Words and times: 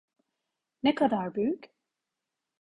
Ne 0.83 0.95
kadar 0.95 1.35
büyük? 1.35 1.75